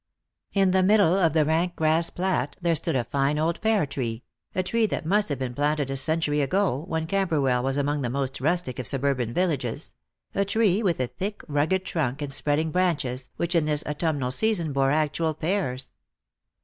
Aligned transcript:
In 0.53 0.71
the 0.71 0.81
middle 0.81 1.13
of 1.13 1.33
the 1.33 1.45
rank 1.45 1.75
grass 1.75 2.09
plat 2.09 2.57
there 2.59 2.73
stood 2.73 2.95
a 2.95 3.03
fine 3.03 3.37
old 3.37 3.61
pear 3.61 3.85
tree— 3.85 4.23
a 4.55 4.63
tree 4.63 4.87
that 4.87 5.05
must 5.05 5.29
have 5.29 5.37
been 5.37 5.53
planted 5.53 5.91
a 5.91 5.95
century 5.95 6.41
ago, 6.41 6.85
when 6.87 7.05
Cam 7.05 7.27
berwell 7.27 7.61
was 7.61 7.77
among 7.77 8.01
the 8.01 8.09
most 8.09 8.41
rustic 8.41 8.79
of 8.79 8.87
suburban 8.87 9.31
villages— 9.31 9.93
a 10.33 10.43
tree 10.43 10.81
with 10.81 10.99
a 10.99 11.05
thick 11.05 11.43
rugged 11.47 11.85
trunk 11.85 12.19
and 12.23 12.31
spreading 12.33 12.71
branches, 12.71 13.29
which 13.37 13.53
in 13.53 13.65
this 13.65 13.83
autumnal 13.85 14.31
season 14.31 14.73
bore 14.73 14.89
actual 14.89 15.35
pears. 15.35 15.91